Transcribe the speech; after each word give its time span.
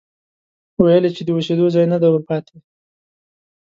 ويل 0.81 1.03
يې 1.05 1.11
چې 1.15 1.23
د 1.25 1.29
اوسېدو 1.35 1.65
ځای 1.75 1.85
نه 1.91 1.97
دی 2.01 2.09
ورپاتې، 2.11 2.57